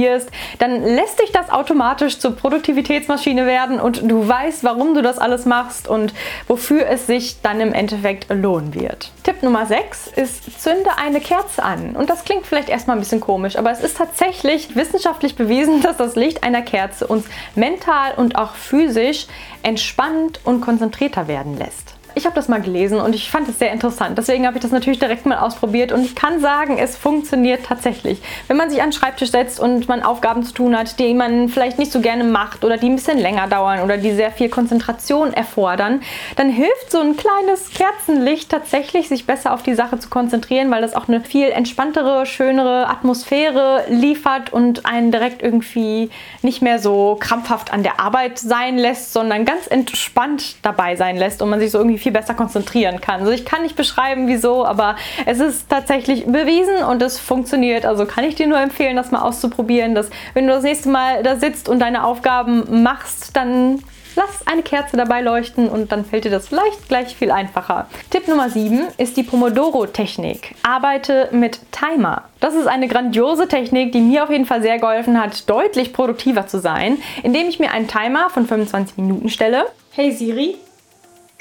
dann 0.59 0.83
lässt 0.83 1.19
sich 1.19 1.33
das 1.33 1.51
automatisch 1.51 2.19
zur 2.19 2.35
Produktivitätsmaschine 2.35 3.47
werden 3.47 3.81
und 3.81 4.11
du 4.11 4.27
weißt, 4.27 4.65
warum 4.65 4.95
du 4.95 5.03
das 5.03 5.19
alles 5.19 5.45
machst 5.45 5.89
und 5.89 6.15
wofür 6.49 6.87
es 6.87 7.07
sich 7.07 7.41
dann 7.43 7.61
im 7.61 7.73
Endeffekt 7.73 8.27
lohnen 8.31 8.75
wird. 8.75 9.11
Tipp 9.23 9.43
Nummer 9.43 9.67
6 9.67 10.09
ist, 10.17 10.61
zünde 10.61 10.91
eine 10.97 11.21
Kerze 11.21 11.63
an. 11.63 11.95
Und 11.95 12.11
das 12.11 12.25
klingt 12.25 12.47
vielleicht 12.47 12.69
erstmal 12.69 12.97
ein 12.97 13.01
bisschen 13.01 13.21
komisch, 13.21 13.57
aber 13.57 13.71
es 13.71 13.81
ist 13.81 13.97
tatsächlich 13.97 14.75
wissenschaftlich 14.75 15.37
bewiesen, 15.37 15.83
dass 15.83 15.97
das 15.97 16.17
Licht 16.17 16.43
einer 16.43 16.63
Kerze 16.63 17.07
uns 17.07 17.25
mental 17.55 18.15
und 18.17 18.37
auch 18.37 18.55
physisch 18.55 19.27
entspannt 19.63 20.41
und 20.45 20.61
konzentrierter 20.61 21.29
werden 21.29 21.59
lässt. 21.59 21.95
Ich 22.23 22.27
habe 22.27 22.37
das 22.37 22.47
mal 22.47 22.61
gelesen 22.61 23.01
und 23.01 23.17
ich 23.17 23.33
fand 23.33 23.49
es 23.49 23.59
sehr 23.59 23.73
interessant. 23.73 24.17
Deswegen 24.17 24.47
habe 24.47 24.57
ich 24.57 24.63
das 24.63 24.71
natürlich 24.71 25.01
direkt 25.01 25.27
mal 25.27 25.39
ausprobiert 25.39 25.91
und 25.91 26.05
ich 26.05 26.15
kann 26.15 26.41
sagen, 26.41 26.79
es 26.79 26.97
funktioniert 26.97 27.67
tatsächlich. 27.67 28.23
Wenn 28.47 28.57
man 28.57 28.71
sich 28.71 28.81
an 28.81 28.91
den 28.91 28.93
Schreibtisch 28.93 29.33
setzt 29.33 29.59
und 29.59 29.89
man 29.89 30.05
Aufgaben 30.05 30.45
zu 30.45 30.55
tun 30.55 30.79
hat, 30.79 31.01
die 31.01 31.15
man 31.15 31.49
vielleicht 31.49 31.81
nicht 31.81 31.91
so 31.91 32.01
gerne 32.01 32.23
macht 32.23 32.65
oder 32.65 32.77
die 32.77 32.89
ein 32.89 32.95
bisschen 32.95 33.19
länger 33.19 33.49
dauern 33.49 33.81
oder 33.81 33.97
die 33.97 34.13
sehr 34.13 34.31
viel 34.31 34.49
Konzentration 34.49 35.35
erfordern, 35.35 36.01
dann 36.37 36.49
hilft 36.49 36.93
so 36.93 37.01
ein 37.01 37.17
kleines 37.17 37.71
Kerzenlicht 37.71 38.49
tatsächlich, 38.49 39.09
sich 39.09 39.27
besser 39.27 39.53
auf 39.53 39.65
die 39.65 39.75
Sache 39.75 39.99
zu 39.99 40.09
konzentrieren, 40.09 40.71
weil 40.71 40.83
das 40.83 40.95
auch 40.95 41.09
eine 41.09 41.23
viel 41.23 41.49
entspanntere, 41.49 42.25
schönere 42.27 42.89
Atmosphäre 42.89 43.83
liefert 43.89 44.53
und 44.53 44.87
einen 44.87 45.11
direkt 45.11 45.43
irgendwie 45.43 46.09
nicht 46.43 46.63
mehr 46.63 46.79
so 46.79 47.17
krampfhaft 47.19 47.73
an 47.73 47.83
der 47.83 47.99
Arbeit 47.99 48.39
sein 48.39 48.79
lässt, 48.79 49.13
sondern 49.13 49.45
ganz 49.45 49.67
entspannt 49.67 50.55
dabei 50.63 50.95
sein 50.95 51.17
lässt 51.17 51.43
und 51.43 51.51
man 51.51 51.59
sich 51.59 51.73
so 51.73 51.79
irgendwie 51.79 51.99
viel 51.99 52.12
besser 52.13 52.35
konzentrieren 52.35 53.01
kann. 53.01 53.21
Also 53.21 53.33
ich 53.33 53.45
kann 53.45 53.63
nicht 53.63 53.77
beschreiben, 53.77 54.29
wieso, 54.29 54.65
aber 54.65 54.97
es 55.27 55.41
ist 55.41 55.69
tatsächlich 55.69 56.27
bewiesen 56.27 56.85
und 56.89 57.03
es 57.03 57.19
funktioniert. 57.19 57.87
Also 57.87 58.07
kann 58.07 58.25
ich 58.25 58.35
dir 58.35 58.47
nur 58.47 58.59
empfehlen, 58.59 58.97
das 58.97 59.11
mal 59.11 59.23
auszuprobieren, 59.23 59.95
dass 59.95 60.11
wenn 60.35 60.47
du 60.47 60.53
das 60.53 60.63
nächste 60.63 60.89
Mal 60.89 61.23
da 61.23 61.37
sitzt 61.37 61.69
und 61.69 61.81
deine 61.81 62.05
Aufgaben 62.05 62.83
machst, 62.83 63.37
dann 63.37 63.83
lass 64.17 64.47
eine 64.47 64.63
Kerze 64.63 64.97
dabei 64.97 65.21
leuchten 65.21 65.69
und 65.69 65.93
dann 65.93 66.05
fällt 66.05 66.25
dir 66.25 66.31
das 66.31 66.49
vielleicht 66.49 66.89
gleich 66.89 67.17
viel 67.17 67.31
einfacher. 67.31 67.87
Tipp 68.11 68.29
Nummer 68.29 68.51
7 68.51 68.83
ist 68.99 69.17
die 69.17 69.23
Pomodoro-Technik. 69.23 70.55
Arbeite 70.63 71.29
mit 71.33 71.61
Timer. 71.73 72.25
Das 72.41 72.55
ist 72.55 72.67
eine 72.67 72.89
grandiose 72.89 73.49
Technik, 73.49 73.93
die 73.93 74.01
mir 74.01 74.25
auf 74.25 74.31
jeden 74.31 74.47
Fall 74.47 74.63
sehr 74.63 74.79
geholfen 74.79 75.21
hat, 75.21 75.49
deutlich 75.49 75.93
produktiver 75.93 76.47
zu 76.47 76.59
sein, 76.59 76.99
indem 77.23 77.49
ich 77.49 77.59
mir 77.59 77.71
einen 77.73 77.89
Timer 77.89 78.31
von 78.31 78.47
25 78.47 78.97
Minuten 78.99 79.29
stelle. 79.29 79.67
Hey 79.93 80.13
Siri, 80.13 80.57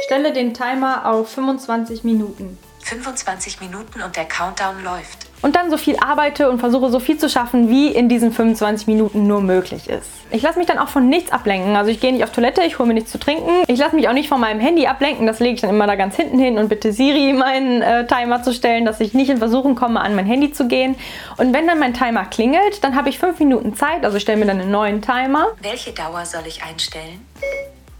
Stelle 0.05 0.33
den 0.33 0.53
Timer 0.53 1.05
auf 1.05 1.29
25 1.29 2.03
Minuten. 2.03 2.57
25 2.83 3.61
Minuten 3.61 4.01
und 4.01 4.15
der 4.15 4.25
Countdown 4.25 4.83
läuft. 4.83 5.27
Und 5.43 5.55
dann 5.55 5.69
so 5.71 5.77
viel 5.77 5.97
arbeite 5.97 6.49
und 6.49 6.59
versuche 6.59 6.89
so 6.89 6.99
viel 6.99 7.17
zu 7.17 7.29
schaffen, 7.29 7.69
wie 7.69 7.87
in 7.87 8.09
diesen 8.09 8.31
25 8.31 8.87
Minuten 8.87 9.27
nur 9.27 9.41
möglich 9.41 9.89
ist. 9.89 10.07
Ich 10.29 10.41
lasse 10.41 10.59
mich 10.59 10.67
dann 10.67 10.77
auch 10.77 10.87
von 10.87 11.09
nichts 11.09 11.31
ablenken. 11.31 11.75
Also 11.75 11.89
ich 11.89 11.99
gehe 11.99 12.11
nicht 12.11 12.23
auf 12.23 12.31
Toilette, 12.31 12.61
ich 12.63 12.79
hole 12.79 12.87
mir 12.87 12.93
nichts 12.93 13.11
zu 13.11 13.19
trinken. 13.19 13.49
Ich 13.67 13.79
lasse 13.79 13.95
mich 13.95 14.07
auch 14.07 14.13
nicht 14.13 14.29
von 14.29 14.39
meinem 14.39 14.59
Handy 14.59 14.87
ablenken. 14.87 15.25
Das 15.25 15.39
lege 15.39 15.55
ich 15.55 15.61
dann 15.61 15.71
immer 15.71 15.87
da 15.87 15.95
ganz 15.95 16.15
hinten 16.15 16.37
hin 16.37 16.57
und 16.57 16.69
bitte 16.69 16.93
Siri 16.93 17.33
meinen 17.33 17.81
äh, 17.81 18.05
Timer 18.05 18.43
zu 18.43 18.53
stellen, 18.53 18.85
dass 18.85 18.99
ich 18.99 19.13
nicht 19.13 19.29
in 19.29 19.37
Versuchung 19.37 19.75
komme, 19.75 20.01
an 20.01 20.15
mein 20.15 20.25
Handy 20.25 20.51
zu 20.51 20.67
gehen. 20.67 20.95
Und 21.37 21.53
wenn 21.53 21.67
dann 21.67 21.79
mein 21.79 21.93
Timer 21.93 22.25
klingelt, 22.25 22.83
dann 22.83 22.95
habe 22.95 23.09
ich 23.09 23.17
5 23.19 23.39
Minuten 23.39 23.75
Zeit. 23.75 24.05
Also 24.05 24.17
ich 24.17 24.23
stelle 24.23 24.39
mir 24.39 24.45
dann 24.45 24.59
einen 24.59 24.71
neuen 24.71 25.01
Timer. 25.01 25.47
Welche 25.61 25.91
Dauer 25.91 26.25
soll 26.25 26.43
ich 26.45 26.63
einstellen? 26.63 27.25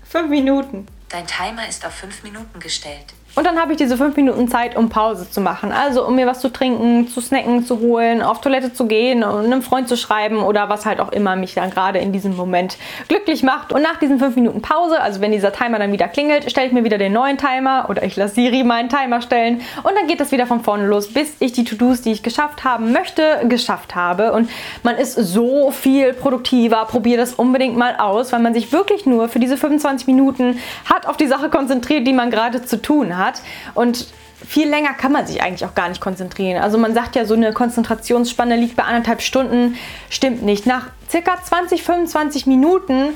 5 0.09 0.30
Minuten. 0.30 0.88
Dein 1.12 1.28
Timer 1.28 1.68
ist 1.68 1.86
auf 1.86 1.94
5 1.94 2.24
Minuten 2.24 2.60
gestellt. 2.60 3.13
Und 3.34 3.48
dann 3.48 3.58
habe 3.58 3.72
ich 3.72 3.78
diese 3.78 3.96
fünf 3.96 4.18
Minuten 4.18 4.50
Zeit, 4.50 4.75
um 4.75 4.90
Pause 4.90 5.30
zu 5.30 5.40
machen. 5.40 5.72
Also 5.72 6.06
um 6.06 6.16
mir 6.16 6.28
was 6.28 6.42
zu 6.42 6.50
trinken, 6.50 7.08
zu 7.08 7.22
snacken, 7.22 7.66
zu 7.66 7.80
holen, 7.80 8.22
auf 8.22 8.42
Toilette 8.42 8.74
zu 8.74 8.88
gehen 8.88 9.24
und 9.24 9.46
einem 9.46 9.62
Freund 9.62 9.88
zu 9.88 9.96
schreiben 9.96 10.40
oder 10.40 10.68
was 10.68 10.86
halt 10.86 11.00
auch 11.00 11.13
immer 11.13 11.38
mich 11.38 11.54
dann 11.54 11.69
gerade 11.69 12.00
in 12.00 12.12
diesem 12.12 12.36
Moment 12.36 12.78
glücklich 13.08 13.42
macht. 13.42 13.72
Und 13.72 13.84
nach 13.84 13.98
diesen 14.00 14.19
fünf 14.19 14.36
Minuten 14.36 14.62
Pause, 14.62 15.00
also 15.00 15.22
wenn 15.22 15.31
dieser 15.31 15.54
Timer 15.54 15.80
dann 15.80 15.94
wieder 15.94 16.10
klingelt, 16.10 16.52
stelle 16.52 16.68
ich 16.68 16.74
mir 16.74 16.84
wieder 16.84 16.98
den 16.98 17.13
neuen 17.13 17.38
Timer 17.38 17.86
oder 17.88 18.04
ich 18.04 18.18
lasse 18.18 18.36
Siri 18.36 18.66
meinen 18.66 18.90
Timer 18.90 19.22
stellen. 19.22 19.62
Und 19.84 19.96
dann 19.96 20.08
geht 20.08 20.19
das 20.19 20.34
wieder 20.34 20.46
von 20.46 20.62
vorne 20.62 20.86
los, 20.86 21.13
bis 21.13 21.36
ich 21.40 21.54
die 21.54 21.63
To-Dos, 21.63 22.02
die 22.02 22.12
ich 22.12 22.24
geschafft 22.24 22.66
haben 22.66 22.92
möchte, 22.92 23.46
geschafft 23.48 23.96
habe. 23.96 24.34
Und 24.34 24.50
man 24.84 24.98
ist 24.98 25.13
so 25.13 25.72
viel 25.72 26.12
produktiver. 26.12 26.84
Probier 26.84 27.16
das 27.16 27.36
unbedingt 27.36 27.78
mal 27.78 27.96
aus, 27.96 28.34
weil 28.34 28.42
man 28.42 28.54
sich 28.54 28.74
wirklich 28.74 29.06
nur 29.06 29.30
für 29.30 29.40
diese 29.40 29.56
25 29.56 30.06
Minuten 30.08 30.60
hat 30.84 31.00
auf 31.07 31.18
die 31.18 31.27
Sache 31.27 31.50
konzentriert, 31.50 32.06
die 32.06 32.13
man 32.13 32.30
gerade 32.30 32.63
zu 32.63 32.81
tun 32.81 33.18
hat 33.18 33.21
hat. 33.21 33.42
Und 33.74 34.07
viel 34.45 34.68
länger 34.68 34.94
kann 34.94 35.12
man 35.12 35.27
sich 35.27 35.42
eigentlich 35.42 35.65
auch 35.65 35.75
gar 35.75 35.89
nicht 35.89 36.01
konzentrieren. 36.01 36.62
Also 36.62 36.77
man 36.77 36.94
sagt 36.94 37.15
ja, 37.15 37.25
so 37.25 37.36
eine 37.36 37.53
Konzentrationsspanne 37.53 38.56
liegt 38.56 38.75
bei 38.75 38.83
anderthalb 38.83 39.21
Stunden. 39.21 39.77
Stimmt 40.09 40.44
nicht. 40.44 40.65
Nach 40.65 40.88
circa 41.09 41.42
20, 41.42 41.83
25 41.83 42.48
Minuten 42.48 43.15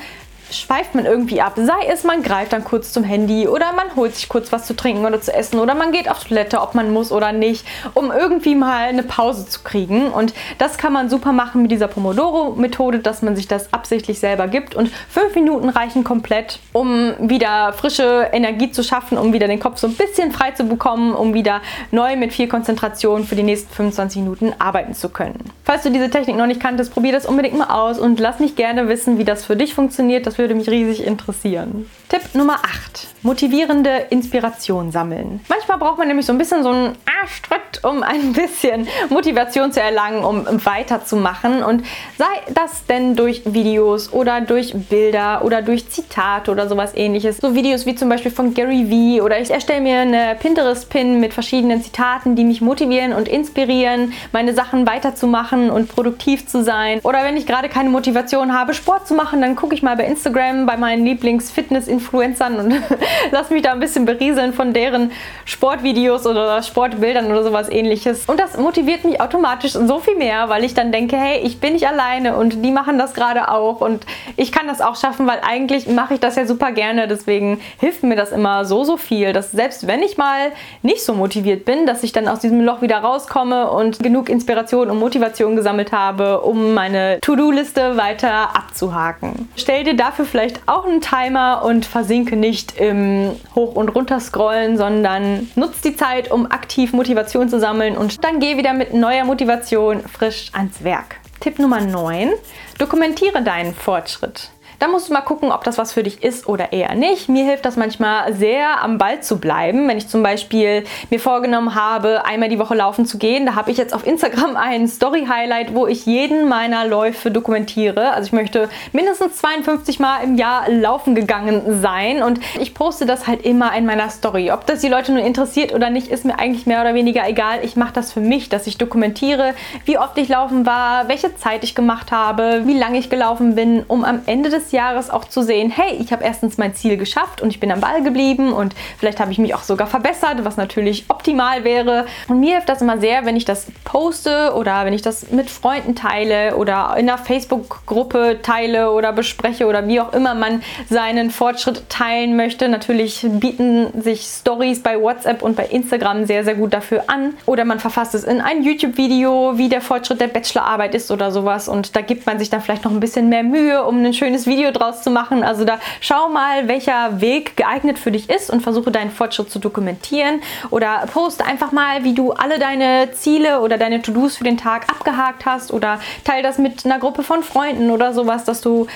schweift 0.51 0.95
man 0.95 1.05
irgendwie 1.05 1.41
ab. 1.41 1.53
Sei 1.55 1.87
es, 1.87 2.03
man 2.03 2.23
greift 2.23 2.53
dann 2.53 2.63
kurz 2.63 2.91
zum 2.91 3.03
Handy 3.03 3.47
oder 3.47 3.73
man 3.73 3.95
holt 3.95 4.15
sich 4.15 4.29
kurz 4.29 4.51
was 4.51 4.65
zu 4.65 4.75
trinken 4.75 5.05
oder 5.05 5.21
zu 5.21 5.33
essen 5.33 5.59
oder 5.59 5.75
man 5.75 5.91
geht 5.91 6.09
auf 6.09 6.23
Toilette, 6.23 6.61
ob 6.61 6.75
man 6.75 6.91
muss 6.91 7.11
oder 7.11 7.31
nicht, 7.31 7.65
um 7.93 8.11
irgendwie 8.11 8.55
mal 8.55 8.87
eine 8.87 9.03
Pause 9.03 9.47
zu 9.47 9.61
kriegen. 9.63 10.07
Und 10.07 10.33
das 10.57 10.77
kann 10.77 10.93
man 10.93 11.09
super 11.09 11.31
machen 11.31 11.61
mit 11.61 11.71
dieser 11.71 11.87
Pomodoro-Methode, 11.87 12.99
dass 12.99 13.21
man 13.21 13.35
sich 13.35 13.47
das 13.47 13.73
absichtlich 13.73 14.19
selber 14.19 14.47
gibt. 14.47 14.75
Und 14.75 14.89
fünf 15.09 15.35
Minuten 15.35 15.69
reichen 15.69 16.03
komplett, 16.03 16.59
um 16.73 17.13
wieder 17.19 17.73
frische 17.73 18.29
Energie 18.31 18.71
zu 18.71 18.83
schaffen, 18.83 19.17
um 19.17 19.33
wieder 19.33 19.47
den 19.47 19.59
Kopf 19.59 19.79
so 19.79 19.87
ein 19.87 19.95
bisschen 19.95 20.31
frei 20.31 20.51
zu 20.51 20.65
bekommen, 20.65 21.13
um 21.13 21.33
wieder 21.33 21.61
neu 21.91 22.15
mit 22.15 22.33
viel 22.33 22.47
Konzentration 22.47 23.25
für 23.25 23.35
die 23.35 23.43
nächsten 23.43 23.73
25 23.73 24.21
Minuten 24.21 24.53
arbeiten 24.59 24.93
zu 24.93 25.09
können. 25.09 25.39
Falls 25.63 25.83
du 25.83 25.89
diese 25.89 26.09
Technik 26.09 26.37
noch 26.37 26.47
nicht 26.47 26.59
kanntest, 26.59 26.93
probier 26.93 27.11
das 27.11 27.25
unbedingt 27.25 27.57
mal 27.57 27.69
aus 27.69 27.97
und 27.99 28.19
lass 28.19 28.39
mich 28.39 28.55
gerne 28.55 28.87
wissen, 28.87 29.17
wie 29.17 29.23
das 29.23 29.45
für 29.45 29.55
dich 29.55 29.73
funktioniert. 29.73 30.27
Das 30.27 30.34
das 30.35 30.39
würde 30.39 30.55
mich 30.55 30.69
riesig 30.69 31.07
interessieren. 31.07 31.89
Tipp 32.09 32.21
Nummer 32.33 32.55
8. 32.55 33.07
Motivierende 33.23 34.07
Inspiration 34.09 34.91
sammeln. 34.91 35.39
Manchmal 35.47 35.77
braucht 35.77 35.97
man 35.97 36.07
nämlich 36.09 36.25
so 36.25 36.33
ein 36.33 36.37
bisschen 36.37 36.61
so 36.61 36.69
einen 36.69 36.95
Arschtritt, 37.21 37.83
um 37.83 38.03
ein 38.03 38.33
bisschen 38.33 38.87
Motivation 39.09 39.71
zu 39.71 39.81
erlangen, 39.81 40.25
um 40.25 40.45
weiterzumachen. 40.65 41.63
Und 41.63 41.85
sei 42.17 42.25
das 42.53 42.85
denn 42.85 43.15
durch 43.15 43.41
Videos 43.45 44.11
oder 44.11 44.41
durch 44.41 44.73
Bilder 44.73 45.43
oder 45.45 45.61
durch 45.61 45.89
Zitate 45.89 46.51
oder 46.51 46.67
sowas 46.67 46.91
ähnliches. 46.95 47.37
So 47.37 47.55
Videos 47.55 47.85
wie 47.85 47.95
zum 47.95 48.09
Beispiel 48.09 48.31
von 48.31 48.53
Gary 48.53 48.89
Vee 48.89 49.21
oder 49.21 49.39
ich 49.39 49.49
erstelle 49.49 49.81
mir 49.81 49.99
eine 49.99 50.35
Pinterest-Pin 50.37 51.19
mit 51.19 51.33
verschiedenen 51.33 51.81
Zitaten, 51.81 52.35
die 52.35 52.43
mich 52.43 52.59
motivieren 52.59 53.13
und 53.13 53.29
inspirieren, 53.29 54.11
meine 54.33 54.53
Sachen 54.53 54.85
weiterzumachen 54.85 55.71
und 55.71 55.87
produktiv 55.87 56.45
zu 56.45 56.61
sein. 56.61 56.99
Oder 57.03 57.23
wenn 57.23 57.37
ich 57.37 57.47
gerade 57.47 57.69
keine 57.69 57.89
Motivation 57.89 58.53
habe, 58.53 58.73
Sport 58.73 59.07
zu 59.07 59.15
machen, 59.15 59.41
dann 59.41 59.55
gucke 59.55 59.73
ich 59.73 59.81
mal 59.81 59.95
bei 59.95 60.05
Instagram 60.05 60.24
Instagram 60.25 60.65
bei 60.65 60.77
meinen 60.77 61.05
Lieblings-Fitness-Influencern 61.05 62.57
und 62.57 62.75
lasse 63.31 63.53
mich 63.53 63.61
da 63.61 63.71
ein 63.73 63.79
bisschen 63.79 64.05
berieseln 64.05 64.53
von 64.53 64.73
deren 64.73 65.11
Sportvideos 65.45 66.25
oder 66.25 66.63
Sportbildern 66.63 67.27
oder 67.27 67.43
sowas 67.43 67.69
ähnliches. 67.69 68.25
Und 68.25 68.39
das 68.39 68.57
motiviert 68.57 69.03
mich 69.03 69.21
automatisch 69.21 69.73
so 69.73 69.99
viel 69.99 70.15
mehr, 70.15 70.49
weil 70.49 70.63
ich 70.63 70.73
dann 70.73 70.91
denke, 70.91 71.15
hey, 71.15 71.41
ich 71.43 71.59
bin 71.59 71.73
nicht 71.73 71.87
alleine 71.87 72.35
und 72.37 72.63
die 72.63 72.71
machen 72.71 72.97
das 72.97 73.13
gerade 73.13 73.49
auch 73.51 73.81
und 73.81 74.05
ich 74.35 74.51
kann 74.51 74.67
das 74.67 74.81
auch 74.81 74.95
schaffen, 74.95 75.27
weil 75.27 75.39
eigentlich 75.47 75.87
mache 75.87 76.15
ich 76.15 76.19
das 76.19 76.35
ja 76.35 76.45
super 76.45 76.71
gerne. 76.71 77.07
Deswegen 77.07 77.59
hilft 77.79 78.03
mir 78.03 78.15
das 78.15 78.31
immer 78.31 78.65
so, 78.65 78.83
so 78.83 78.97
viel, 78.97 79.33
dass 79.33 79.51
selbst 79.51 79.85
wenn 79.87 80.01
ich 80.01 80.17
mal 80.17 80.51
nicht 80.81 81.03
so 81.03 81.13
motiviert 81.13 81.65
bin, 81.65 81.85
dass 81.85 82.03
ich 82.03 82.11
dann 82.11 82.27
aus 82.27 82.39
diesem 82.39 82.61
Loch 82.61 82.81
wieder 82.81 82.97
rauskomme 82.97 83.69
und 83.69 83.99
genug 83.99 84.29
Inspiration 84.29 84.89
und 84.89 84.99
Motivation 84.99 85.55
gesammelt 85.55 85.91
habe, 85.91 86.41
um 86.41 86.73
meine 86.73 87.19
To-Do-Liste 87.21 87.97
weiter 87.97 88.55
abzuhaken. 88.55 89.49
Stell 89.55 89.83
dir 89.83 89.95
dafür 89.95 90.14
vielleicht 90.23 90.61
auch 90.67 90.85
einen 90.85 91.01
Timer 91.01 91.63
und 91.65 91.85
versinke 91.85 92.37
nicht 92.37 92.77
im 92.77 93.31
Hoch- 93.53 93.75
und 93.75 93.89
Runterscrollen, 93.89 94.77
sondern 94.77 95.51
nutz 95.55 95.81
die 95.81 95.95
Zeit, 95.97 96.31
um 96.31 96.49
aktiv 96.49 96.93
Motivation 96.93 97.49
zu 97.49 97.59
sammeln 97.59 97.97
und 97.97 98.23
dann 98.23 98.39
geh 98.39 98.55
wieder 98.55 98.73
mit 98.73 98.93
neuer 98.93 99.25
Motivation 99.25 100.01
frisch 100.01 100.51
ans 100.53 100.83
Werk. 100.83 101.17
Tipp 101.41 101.59
Nummer 101.59 101.81
9. 101.81 102.31
Dokumentiere 102.77 103.43
deinen 103.43 103.73
Fortschritt. 103.73 104.51
Da 104.85 104.91
musst 104.91 105.09
du 105.09 105.13
mal 105.13 105.21
gucken, 105.21 105.51
ob 105.51 105.63
das 105.63 105.79
was 105.79 105.93
für 105.93 106.03
dich 106.03 106.21
ist 106.21 106.47
oder 106.47 106.71
eher 106.71 106.93
nicht. 106.93 107.27
Mir 107.27 107.43
hilft 107.43 107.65
das 107.65 107.75
manchmal 107.75 108.35
sehr, 108.35 108.83
am 108.83 108.99
Ball 108.99 109.19
zu 109.19 109.39
bleiben. 109.39 109.87
Wenn 109.87 109.97
ich 109.97 110.07
zum 110.07 110.21
Beispiel 110.21 110.83
mir 111.09 111.19
vorgenommen 111.19 111.73
habe, 111.73 112.23
einmal 112.23 112.49
die 112.49 112.59
Woche 112.59 112.75
laufen 112.75 113.07
zu 113.07 113.17
gehen, 113.17 113.47
da 113.47 113.55
habe 113.55 113.71
ich 113.71 113.77
jetzt 113.77 113.95
auf 113.95 114.05
Instagram 114.05 114.55
ein 114.55 114.87
Story-Highlight, 114.87 115.73
wo 115.73 115.87
ich 115.87 116.05
jeden 116.05 116.47
meiner 116.47 116.85
Läufe 116.85 117.31
dokumentiere. 117.31 118.11
Also 118.11 118.27
ich 118.27 118.31
möchte 118.31 118.69
mindestens 118.91 119.37
52 119.37 119.99
Mal 119.99 120.19
im 120.23 120.35
Jahr 120.35 120.69
laufen 120.69 121.15
gegangen 121.15 121.81
sein 121.81 122.21
und 122.21 122.39
ich 122.59 122.75
poste 122.75 123.07
das 123.07 123.25
halt 123.25 123.43
immer 123.43 123.75
in 123.75 123.87
meiner 123.87 124.11
Story. 124.11 124.51
Ob 124.51 124.67
das 124.67 124.81
die 124.81 124.89
Leute 124.89 125.13
nur 125.13 125.23
interessiert 125.23 125.73
oder 125.73 125.89
nicht, 125.89 126.09
ist 126.09 126.25
mir 126.25 126.37
eigentlich 126.37 126.67
mehr 126.67 126.81
oder 126.81 126.93
weniger 126.93 127.27
egal. 127.27 127.61
Ich 127.63 127.75
mache 127.75 127.93
das 127.93 128.13
für 128.13 128.21
mich, 128.21 128.49
dass 128.49 128.67
ich 128.67 128.77
dokumentiere, 128.77 129.55
wie 129.85 129.97
oft 129.97 130.15
ich 130.19 130.29
laufen 130.29 130.67
war, 130.67 131.07
welche 131.07 131.35
Zeit 131.37 131.63
ich 131.63 131.73
gemacht 131.73 132.11
habe, 132.11 132.61
wie 132.65 132.77
lange 132.77 132.99
ich 132.99 133.09
gelaufen 133.09 133.55
bin, 133.55 133.81
um 133.87 134.05
am 134.05 134.21
Ende 134.27 134.51
des 134.51 134.74
Jahres 134.75 135.09
auch 135.09 135.25
zu 135.25 135.41
sehen, 135.41 135.71
hey, 135.71 135.95
ich 135.99 136.11
habe 136.11 136.23
erstens 136.23 136.57
mein 136.57 136.75
Ziel 136.75 136.97
geschafft 136.97 137.41
und 137.41 137.49
ich 137.49 137.59
bin 137.59 137.71
am 137.71 137.81
Ball 137.81 138.03
geblieben 138.03 138.53
und 138.53 138.75
vielleicht 138.99 139.19
habe 139.19 139.31
ich 139.31 139.39
mich 139.39 139.55
auch 139.55 139.63
sogar 139.63 139.87
verbessert, 139.87 140.43
was 140.43 140.57
natürlich 140.57 141.05
optimal 141.07 141.63
wäre. 141.63 142.05
Und 142.27 142.39
mir 142.39 142.53
hilft 142.53 142.69
das 142.69 142.81
immer 142.81 142.99
sehr, 142.99 143.25
wenn 143.25 143.35
ich 143.35 143.45
das 143.45 143.67
poste 143.83 144.53
oder 144.55 144.85
wenn 144.85 144.93
ich 144.93 145.01
das 145.01 145.31
mit 145.31 145.49
Freunden 145.49 145.95
teile 145.95 146.57
oder 146.57 146.95
in 146.97 147.09
einer 147.09 147.17
Facebook-Gruppe 147.17 148.39
teile 148.43 148.91
oder 148.91 149.13
bespreche 149.13 149.65
oder 149.65 149.87
wie 149.87 149.99
auch 149.99 150.13
immer 150.13 150.35
man 150.35 150.61
seinen 150.89 151.31
Fortschritt 151.31 151.89
teilen 151.89 152.35
möchte. 152.35 152.67
Natürlich 152.67 153.25
bieten 153.27 154.01
sich 154.01 154.21
Stories 154.21 154.83
bei 154.83 155.01
WhatsApp 155.01 155.41
und 155.41 155.55
bei 155.55 155.65
Instagram 155.65 156.25
sehr, 156.25 156.43
sehr 156.43 156.55
gut 156.55 156.73
dafür 156.73 157.05
an. 157.07 157.33
Oder 157.45 157.63
man 157.65 157.79
verfasst 157.79 158.13
es 158.13 158.23
in 158.23 158.41
ein 158.41 158.63
YouTube-Video, 158.63 159.57
wie 159.57 159.69
der 159.69 159.81
Fortschritt 159.81 160.19
der 160.19 160.27
Bachelorarbeit 160.27 160.93
ist 160.95 161.11
oder 161.11 161.31
sowas. 161.31 161.69
Und 161.69 161.95
da 161.95 162.01
gibt 162.01 162.25
man 162.25 162.39
sich 162.39 162.49
dann 162.49 162.61
vielleicht 162.61 162.83
noch 162.83 162.91
ein 162.91 162.99
bisschen 162.99 163.29
mehr 163.29 163.43
Mühe, 163.43 163.83
um 163.85 164.03
ein 164.03 164.13
schönes 164.13 164.45
Video 164.45 164.54
Video 164.55 164.71
draus 164.71 165.01
zu 165.01 165.09
machen. 165.09 165.43
Also 165.43 165.65
da 165.65 165.79
schau 165.99 166.29
mal, 166.29 166.69
welcher 166.69 167.19
Weg 167.19 167.57
geeignet 167.57 167.99
für 167.99 168.11
dich 168.11 168.29
ist 168.29 168.49
und 168.49 168.61
versuche 168.61 168.89
deinen 168.89 169.11
Fortschritt 169.11 169.51
zu 169.51 169.59
dokumentieren 169.59 170.41
oder 170.69 171.05
poste 171.11 171.45
einfach 171.45 171.73
mal, 171.73 172.05
wie 172.05 172.13
du 172.13 172.31
alle 172.31 172.57
deine 172.57 173.11
Ziele 173.11 173.59
oder 173.59 173.77
deine 173.77 174.01
To-Dos 174.01 174.37
für 174.37 174.45
den 174.45 174.57
Tag 174.57 174.89
abgehakt 174.89 175.45
hast 175.45 175.73
oder 175.73 175.99
teile 176.23 176.41
das 176.41 176.57
mit 176.57 176.85
einer 176.85 176.99
Gruppe 176.99 177.23
von 177.23 177.43
Freunden 177.43 177.91
oder 177.91 178.13
sowas, 178.13 178.45
dass 178.45 178.61
du 178.61 178.87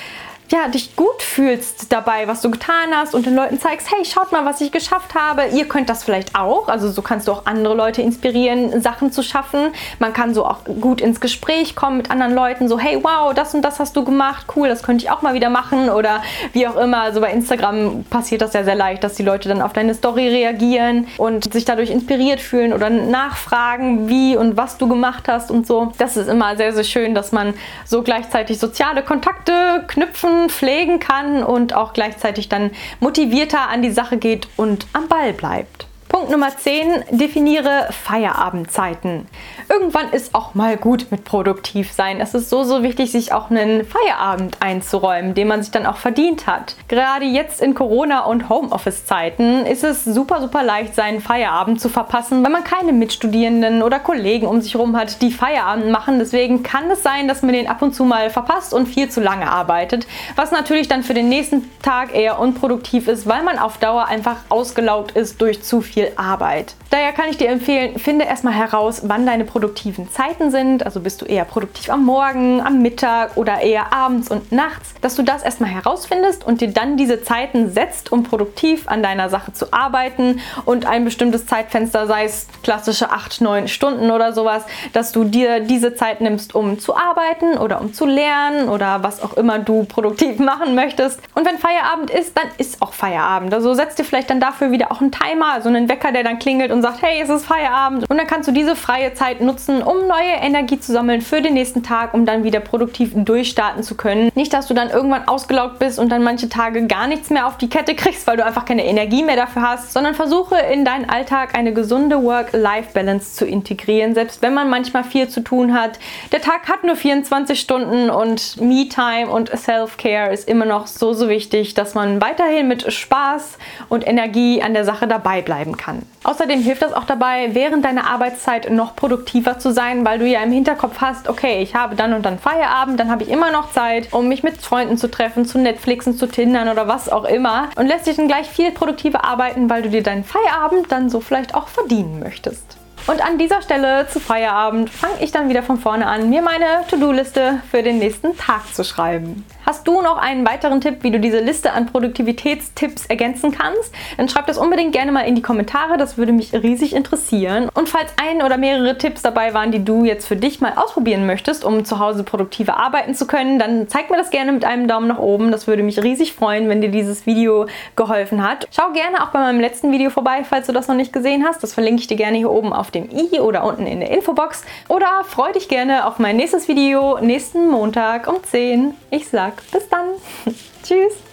ja, 0.52 0.66
dich 0.68 0.96
gut 0.96 1.22
fühlst 1.22 1.92
dabei, 1.92 2.26
was 2.26 2.40
du 2.40 2.50
getan 2.50 2.90
hast 2.92 3.14
und 3.14 3.24
den 3.24 3.36
Leuten 3.36 3.60
zeigst, 3.60 3.90
hey, 3.90 4.04
schaut 4.04 4.32
mal, 4.32 4.44
was 4.44 4.60
ich 4.60 4.72
geschafft 4.72 5.14
habe. 5.14 5.46
Ihr 5.52 5.68
könnt 5.68 5.88
das 5.88 6.02
vielleicht 6.02 6.34
auch. 6.34 6.68
Also 6.68 6.90
so 6.90 7.02
kannst 7.02 7.28
du 7.28 7.32
auch 7.32 7.46
andere 7.46 7.74
Leute 7.74 8.02
inspirieren, 8.02 8.82
Sachen 8.82 9.12
zu 9.12 9.22
schaffen. 9.22 9.72
Man 10.00 10.12
kann 10.12 10.34
so 10.34 10.44
auch 10.44 10.64
gut 10.64 11.00
ins 11.00 11.20
Gespräch 11.20 11.76
kommen 11.76 11.98
mit 11.98 12.10
anderen 12.10 12.34
Leuten. 12.34 12.68
So, 12.68 12.78
hey, 12.78 12.98
wow, 13.02 13.32
das 13.32 13.54
und 13.54 13.62
das 13.62 13.78
hast 13.78 13.96
du 13.96 14.04
gemacht. 14.04 14.46
Cool, 14.56 14.68
das 14.68 14.82
könnte 14.82 15.04
ich 15.04 15.10
auch 15.10 15.22
mal 15.22 15.34
wieder 15.34 15.50
machen. 15.50 15.88
Oder 15.88 16.22
wie 16.52 16.66
auch 16.66 16.76
immer. 16.76 17.02
Also 17.02 17.20
bei 17.20 17.30
Instagram 17.30 18.04
passiert 18.04 18.42
das 18.42 18.52
ja 18.52 18.64
sehr 18.64 18.74
leicht, 18.74 19.04
dass 19.04 19.14
die 19.14 19.22
Leute 19.22 19.48
dann 19.48 19.62
auf 19.62 19.72
deine 19.72 19.94
Story 19.94 20.28
reagieren 20.28 21.06
und 21.16 21.52
sich 21.52 21.64
dadurch 21.64 21.90
inspiriert 21.90 22.40
fühlen 22.40 22.72
oder 22.72 22.90
nachfragen, 22.90 24.08
wie 24.08 24.36
und 24.36 24.56
was 24.56 24.78
du 24.78 24.88
gemacht 24.88 25.28
hast 25.28 25.50
und 25.50 25.66
so. 25.66 25.92
Das 25.98 26.16
ist 26.16 26.28
immer 26.28 26.56
sehr, 26.56 26.72
sehr 26.72 26.84
schön, 26.84 27.14
dass 27.14 27.30
man 27.30 27.54
so 27.84 28.02
gleichzeitig 28.02 28.58
soziale 28.58 29.02
Kontakte 29.02 29.84
knüpfen 29.86 30.39
pflegen 30.48 31.00
kann 31.00 31.42
und 31.42 31.74
auch 31.74 31.92
gleichzeitig 31.92 32.48
dann 32.48 32.70
motivierter 33.00 33.68
an 33.68 33.82
die 33.82 33.90
Sache 33.90 34.16
geht 34.16 34.48
und 34.56 34.86
am 34.92 35.08
Ball 35.08 35.32
bleibt. 35.32 35.89
Punkt 36.10 36.28
Nummer 36.28 36.48
10, 36.56 37.04
definiere 37.12 37.86
Feierabendzeiten. 37.90 39.28
Irgendwann 39.68 40.10
ist 40.10 40.34
auch 40.34 40.56
mal 40.56 40.76
gut 40.76 41.06
mit 41.12 41.24
produktiv 41.24 41.92
sein. 41.92 42.20
Es 42.20 42.34
ist 42.34 42.50
so, 42.50 42.64
so 42.64 42.82
wichtig, 42.82 43.12
sich 43.12 43.32
auch 43.32 43.48
einen 43.48 43.84
Feierabend 43.84 44.56
einzuräumen, 44.58 45.34
den 45.34 45.46
man 45.46 45.62
sich 45.62 45.70
dann 45.70 45.86
auch 45.86 45.98
verdient 45.98 46.48
hat. 46.48 46.74
Gerade 46.88 47.26
jetzt 47.26 47.60
in 47.62 47.76
Corona- 47.76 48.24
und 48.24 48.48
Homeoffice-Zeiten 48.48 49.64
ist 49.66 49.84
es 49.84 50.04
super, 50.04 50.40
super 50.40 50.64
leicht, 50.64 50.96
seinen 50.96 51.20
Feierabend 51.20 51.80
zu 51.80 51.88
verpassen, 51.88 52.44
wenn 52.44 52.50
man 52.50 52.64
keine 52.64 52.92
Mitstudierenden 52.92 53.80
oder 53.84 54.00
Kollegen 54.00 54.48
um 54.48 54.60
sich 54.60 54.74
herum 54.74 54.96
hat, 54.96 55.22
die 55.22 55.30
Feierabend 55.30 55.92
machen. 55.92 56.18
Deswegen 56.18 56.64
kann 56.64 56.90
es 56.90 57.04
sein, 57.04 57.28
dass 57.28 57.42
man 57.42 57.52
den 57.52 57.68
ab 57.68 57.82
und 57.82 57.94
zu 57.94 58.02
mal 58.02 58.30
verpasst 58.30 58.74
und 58.74 58.88
viel 58.88 59.08
zu 59.10 59.20
lange 59.20 59.48
arbeitet, 59.48 60.08
was 60.34 60.50
natürlich 60.50 60.88
dann 60.88 61.04
für 61.04 61.14
den 61.14 61.28
nächsten 61.28 61.70
Tag 61.82 62.12
eher 62.16 62.40
unproduktiv 62.40 63.06
ist, 63.06 63.28
weil 63.28 63.44
man 63.44 63.60
auf 63.60 63.78
Dauer 63.78 64.06
einfach 64.06 64.38
ausgelaugt 64.48 65.12
ist 65.12 65.40
durch 65.40 65.62
zu 65.62 65.80
viel 65.80 65.99
viel 66.00 66.12
Arbeit. 66.16 66.74
Daher 66.90 67.12
kann 67.12 67.28
ich 67.28 67.36
dir 67.36 67.48
empfehlen, 67.48 67.98
finde 67.98 68.24
erstmal 68.24 68.54
heraus, 68.54 69.02
wann 69.04 69.26
deine 69.26 69.44
produktiven 69.44 70.10
Zeiten 70.10 70.50
sind. 70.50 70.84
Also 70.84 71.00
bist 71.00 71.22
du 71.22 71.26
eher 71.26 71.44
produktiv 71.44 71.90
am 71.90 72.04
Morgen, 72.04 72.60
am 72.60 72.82
Mittag 72.82 73.36
oder 73.36 73.60
eher 73.60 73.92
abends 73.92 74.30
und 74.30 74.50
nachts, 74.50 74.94
dass 75.00 75.14
du 75.14 75.22
das 75.22 75.42
erstmal 75.42 75.70
herausfindest 75.70 76.44
und 76.44 76.60
dir 76.60 76.72
dann 76.72 76.96
diese 76.96 77.22
Zeiten 77.22 77.70
setzt, 77.70 78.10
um 78.10 78.24
produktiv 78.24 78.88
an 78.88 79.02
deiner 79.02 79.28
Sache 79.28 79.52
zu 79.52 79.72
arbeiten 79.72 80.40
und 80.64 80.86
ein 80.86 81.04
bestimmtes 81.04 81.46
Zeitfenster, 81.46 82.06
sei 82.06 82.24
es 82.24 82.48
klassische 82.62 83.10
8, 83.10 83.40
9 83.40 83.68
Stunden 83.68 84.10
oder 84.10 84.32
sowas, 84.32 84.64
dass 84.92 85.12
du 85.12 85.24
dir 85.24 85.60
diese 85.60 85.94
Zeit 85.94 86.20
nimmst, 86.20 86.54
um 86.54 86.78
zu 86.78 86.96
arbeiten 86.96 87.56
oder 87.58 87.80
um 87.80 87.92
zu 87.92 88.06
lernen 88.06 88.68
oder 88.68 89.02
was 89.02 89.22
auch 89.22 89.34
immer 89.34 89.58
du 89.58 89.84
produktiv 89.84 90.38
machen 90.40 90.74
möchtest. 90.74 91.20
Und 91.34 91.46
wenn 91.46 91.58
Feierabend 91.58 92.10
ist, 92.10 92.36
dann 92.36 92.48
ist 92.58 92.82
auch 92.82 92.94
Feierabend. 92.94 93.54
Also 93.54 93.74
setz 93.74 93.94
dir 93.94 94.04
vielleicht 94.04 94.30
dann 94.30 94.40
dafür 94.40 94.72
wieder 94.72 94.90
auch 94.90 95.00
einen 95.00 95.12
Timer, 95.12 95.52
also 95.52 95.68
einen 95.68 95.89
Wecker, 95.90 96.12
der 96.12 96.22
dann 96.22 96.38
klingelt 96.38 96.70
und 96.70 96.82
sagt, 96.82 97.02
hey, 97.02 97.20
es 97.20 97.28
ist 97.28 97.44
Feierabend. 97.44 98.08
Und 98.08 98.16
dann 98.16 98.28
kannst 98.28 98.48
du 98.48 98.52
diese 98.52 98.76
freie 98.76 99.12
Zeit 99.12 99.40
nutzen, 99.40 99.82
um 99.82 100.06
neue 100.06 100.40
Energie 100.40 100.78
zu 100.78 100.92
sammeln 100.92 101.20
für 101.20 101.42
den 101.42 101.54
nächsten 101.54 101.82
Tag, 101.82 102.14
um 102.14 102.24
dann 102.24 102.44
wieder 102.44 102.60
produktiv 102.60 103.10
durchstarten 103.14 103.82
zu 103.82 103.96
können. 103.96 104.30
Nicht, 104.36 104.52
dass 104.52 104.68
du 104.68 104.74
dann 104.74 104.88
irgendwann 104.90 105.26
ausgelaugt 105.26 105.80
bist 105.80 105.98
und 105.98 106.08
dann 106.10 106.22
manche 106.22 106.48
Tage 106.48 106.86
gar 106.86 107.08
nichts 107.08 107.28
mehr 107.28 107.46
auf 107.46 107.58
die 107.58 107.68
Kette 107.68 107.94
kriegst, 107.96 108.26
weil 108.28 108.36
du 108.36 108.44
einfach 108.44 108.64
keine 108.64 108.86
Energie 108.86 109.24
mehr 109.24 109.34
dafür 109.34 109.62
hast, 109.62 109.92
sondern 109.92 110.14
versuche 110.14 110.56
in 110.56 110.84
deinen 110.84 111.10
Alltag 111.10 111.56
eine 111.56 111.72
gesunde 111.72 112.22
Work-Life-Balance 112.22 113.34
zu 113.34 113.44
integrieren, 113.44 114.14
selbst 114.14 114.42
wenn 114.42 114.54
man 114.54 114.70
manchmal 114.70 115.02
viel 115.02 115.28
zu 115.28 115.40
tun 115.40 115.74
hat. 115.74 115.98
Der 116.30 116.40
Tag 116.40 116.68
hat 116.68 116.84
nur 116.84 116.94
24 116.94 117.58
Stunden 117.58 118.10
und 118.10 118.60
Me-Time 118.60 119.28
und 119.28 119.50
Self-Care 119.50 120.32
ist 120.32 120.48
immer 120.48 120.66
noch 120.66 120.86
so, 120.86 121.12
so 121.14 121.28
wichtig, 121.28 121.74
dass 121.74 121.94
man 121.94 122.20
weiterhin 122.20 122.68
mit 122.68 122.92
Spaß 122.92 123.58
und 123.88 124.06
Energie 124.06 124.62
an 124.62 124.72
der 124.72 124.84
Sache 124.84 125.08
dabei 125.08 125.42
bleiben 125.42 125.76
kann. 125.76 125.79
Außerdem 126.24 126.60
hilft 126.60 126.82
das 126.82 126.92
auch 126.92 127.04
dabei, 127.04 127.50
während 127.54 127.84
deiner 127.84 128.08
Arbeitszeit 128.08 128.70
noch 128.70 128.94
produktiver 128.94 129.58
zu 129.58 129.72
sein, 129.72 130.04
weil 130.04 130.18
du 130.18 130.26
ja 130.26 130.42
im 130.42 130.52
Hinterkopf 130.52 131.00
hast, 131.00 131.28
okay, 131.28 131.62
ich 131.62 131.74
habe 131.74 131.96
dann 131.96 132.12
und 132.12 132.24
dann 132.24 132.38
Feierabend, 132.38 133.00
dann 133.00 133.10
habe 133.10 133.22
ich 133.22 133.30
immer 133.30 133.50
noch 133.50 133.72
Zeit, 133.72 134.12
um 134.12 134.28
mich 134.28 134.42
mit 134.42 134.58
Freunden 134.58 134.96
zu 134.96 135.10
treffen, 135.10 135.46
zu 135.46 135.58
Netflixen, 135.58 136.16
zu 136.16 136.26
Tindern 136.26 136.68
oder 136.68 136.88
was 136.88 137.08
auch 137.08 137.24
immer 137.24 137.70
und 137.76 137.86
lässt 137.86 138.06
dich 138.06 138.16
dann 138.16 138.28
gleich 138.28 138.48
viel 138.48 138.70
produktiver 138.72 139.24
arbeiten, 139.24 139.70
weil 139.70 139.82
du 139.82 139.88
dir 139.88 140.02
deinen 140.02 140.24
Feierabend 140.24 140.92
dann 140.92 141.10
so 141.10 141.20
vielleicht 141.20 141.54
auch 141.54 141.68
verdienen 141.68 142.20
möchtest. 142.20 142.76
Und 143.06 143.24
an 143.24 143.38
dieser 143.38 143.62
Stelle 143.62 144.06
zu 144.08 144.20
Feierabend 144.20 144.90
fange 144.90 145.14
ich 145.20 145.32
dann 145.32 145.48
wieder 145.48 145.62
von 145.62 145.78
vorne 145.78 146.06
an, 146.06 146.28
mir 146.30 146.42
meine 146.42 146.84
To-Do-Liste 146.88 147.62
für 147.70 147.82
den 147.82 147.98
nächsten 147.98 148.36
Tag 148.36 148.74
zu 148.74 148.84
schreiben. 148.84 149.44
Hast 149.70 149.86
du 149.86 150.02
noch 150.02 150.18
einen 150.18 150.44
weiteren 150.44 150.80
Tipp, 150.80 151.04
wie 151.04 151.12
du 151.12 151.20
diese 151.20 151.38
Liste 151.38 151.70
an 151.70 151.86
Produktivitätstipps 151.86 153.06
ergänzen 153.06 153.52
kannst? 153.52 153.94
Dann 154.16 154.28
schreib 154.28 154.48
das 154.48 154.58
unbedingt 154.58 154.90
gerne 154.90 155.12
mal 155.12 155.20
in 155.20 155.36
die 155.36 155.42
Kommentare, 155.42 155.96
das 155.96 156.18
würde 156.18 156.32
mich 156.32 156.52
riesig 156.52 156.92
interessieren. 156.92 157.68
Und 157.72 157.88
falls 157.88 158.10
ein 158.20 158.42
oder 158.42 158.56
mehrere 158.56 158.98
Tipps 158.98 159.22
dabei 159.22 159.54
waren, 159.54 159.70
die 159.70 159.84
du 159.84 160.04
jetzt 160.04 160.26
für 160.26 160.34
dich 160.34 160.60
mal 160.60 160.72
ausprobieren 160.74 161.24
möchtest, 161.24 161.64
um 161.64 161.84
zu 161.84 162.00
Hause 162.00 162.24
produktiver 162.24 162.78
arbeiten 162.78 163.14
zu 163.14 163.28
können, 163.28 163.60
dann 163.60 163.86
zeig 163.86 164.10
mir 164.10 164.16
das 164.16 164.30
gerne 164.30 164.50
mit 164.50 164.64
einem 164.64 164.88
Daumen 164.88 165.06
nach 165.06 165.20
oben. 165.20 165.52
Das 165.52 165.68
würde 165.68 165.84
mich 165.84 166.02
riesig 166.02 166.32
freuen, 166.32 166.68
wenn 166.68 166.80
dir 166.80 166.90
dieses 166.90 167.24
Video 167.26 167.66
geholfen 167.94 168.42
hat. 168.42 168.66
Schau 168.72 168.90
gerne 168.90 169.22
auch 169.22 169.28
bei 169.28 169.38
meinem 169.38 169.60
letzten 169.60 169.92
Video 169.92 170.10
vorbei, 170.10 170.42
falls 170.42 170.66
du 170.66 170.72
das 170.72 170.88
noch 170.88 170.96
nicht 170.96 171.12
gesehen 171.12 171.44
hast. 171.46 171.62
Das 171.62 171.74
verlinke 171.74 172.00
ich 172.00 172.08
dir 172.08 172.16
gerne 172.16 172.38
hier 172.38 172.50
oben 172.50 172.72
auf 172.72 172.90
dem 172.90 173.08
i 173.08 173.38
oder 173.38 173.62
unten 173.62 173.86
in 173.86 174.00
der 174.00 174.10
Infobox. 174.10 174.64
Oder 174.88 175.22
freu 175.22 175.52
dich 175.52 175.68
gerne 175.68 176.08
auf 176.08 176.18
mein 176.18 176.36
nächstes 176.36 176.66
Video 176.66 177.20
nächsten 177.20 177.70
Montag 177.70 178.26
um 178.26 178.42
10. 178.42 178.94
Ich 179.12 179.28
sag 179.28 179.59
Bis 179.70 179.88
dann. 179.88 180.10
Tschüss. 180.82 181.29